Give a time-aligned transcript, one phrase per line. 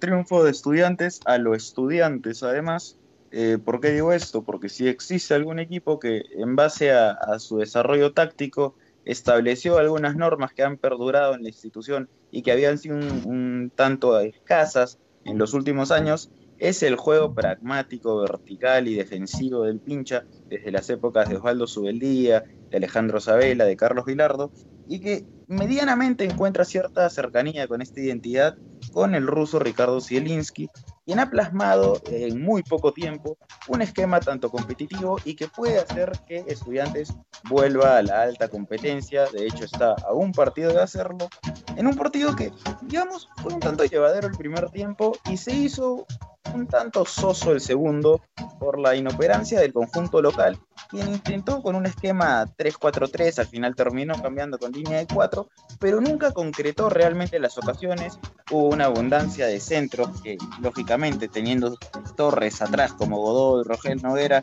[0.00, 2.96] triunfo de estudiantes a los estudiantes, además.
[3.30, 4.42] Eh, ¿Por qué digo esto?
[4.42, 8.74] Porque si existe algún equipo que en base a, su desarrollo táctico
[9.04, 14.18] estableció algunas normas que han perdurado en la institución y que habían sido un tanto
[14.18, 20.70] escasas en los últimos años, es el juego pragmático, vertical y defensivo del pincha desde
[20.70, 24.50] las épocas de Osvaldo Subeldía, de Alejandro Sabela, de Carlos Vilardo,
[24.86, 28.56] y que medianamente encuentra cierta cercanía con esta identidad
[28.92, 30.68] con el ruso Ricardo Zielinski,
[31.04, 33.36] quien ha plasmado en muy poco tiempo
[33.68, 37.12] un esquema tanto competitivo y que puede hacer que estudiantes
[37.48, 41.28] vuelva a la alta competencia, de hecho está a un partido de hacerlo,
[41.76, 46.06] en un partido que, digamos, fue un tanto llevadero el primer tiempo y se hizo
[46.54, 48.22] un tanto soso el segundo
[48.58, 50.58] por la inoperancia del conjunto local,
[50.88, 55.48] quien intentó con un esquema 3-4-3, al final terminó cambiando con línea de 4,
[55.78, 58.18] pero nunca concretó realmente las ocasiones,
[58.50, 61.76] hubo una abundancia de centros que, lógicamente, teniendo
[62.14, 64.42] torres atrás como Godoy, Rogel Noguera,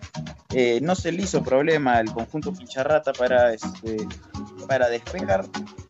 [0.51, 4.07] eh, no se le hizo problema al conjunto Picharrata para, este,
[4.67, 5.45] para despegar,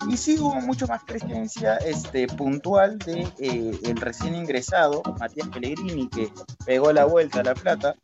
[0.09, 6.07] y sí hubo mucho más presencia este, puntual de eh, el recién ingresado, Matías Pellegrini,
[6.07, 6.31] que
[6.65, 7.95] pegó la vuelta a La Plata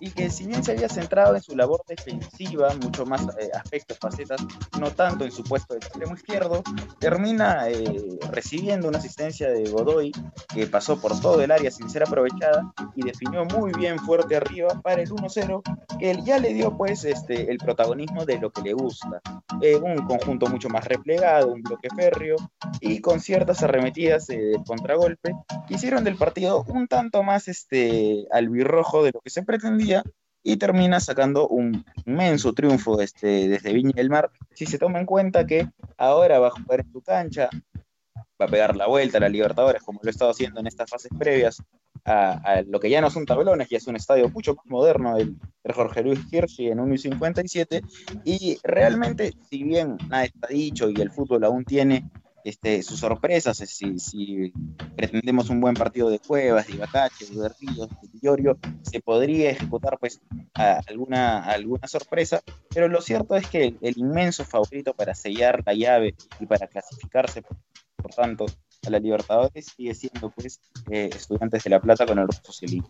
[0.00, 3.98] y que si bien se había centrado en su labor defensiva, mucho más eh, aspectos,
[3.98, 4.40] facetas,
[4.78, 6.62] no tanto en su puesto de extremo izquierdo,
[6.98, 10.12] termina eh, recibiendo una asistencia de Godoy
[10.52, 14.80] que pasó por todo el área sin ser aprovechada y definió muy bien fuerte arriba
[14.82, 15.62] para el 1-0,
[15.98, 19.20] que él ya le dio pues este, el protagonismo de lo que le gusta.
[19.62, 22.36] Eh, un conjunto mucho más replegado, un bloque férreo
[22.80, 25.32] y con ciertas arremetidas de contragolpe
[25.68, 29.85] hicieron del partido un tanto más este, albirrojo de lo que se pretendía
[30.42, 34.30] y termina sacando un inmenso triunfo este, desde Viña del Mar.
[34.54, 37.50] Si se toma en cuenta que ahora va a jugar en su cancha,
[38.40, 40.88] va a pegar la vuelta a la Libertadores, como lo he estado haciendo en estas
[40.88, 41.60] fases previas,
[42.04, 45.36] a, lo que ya no son tablones, ya es un estadio mucho más moderno, el,
[45.74, 47.82] Jorge Luis Hirschi en 1.57,
[48.24, 52.08] y realmente, si bien nada está dicho y el fútbol aún tiene
[52.46, 54.52] este, sus sorpresas, si,
[54.94, 59.98] pretendemos un buen partido de Cuevas, de Ibacache, de Bertillo, de Llorio, se podría ejecutar
[59.98, 60.20] pues
[60.54, 62.40] alguna, alguna sorpresa,
[62.72, 67.42] pero lo cierto es que el, inmenso favorito para sellar la llave y para clasificarse,
[67.42, 68.46] por, tanto,
[68.86, 72.84] a la Libertadores sigue siendo pues eh, Estudiantes de La Plata con el Ruso Celín.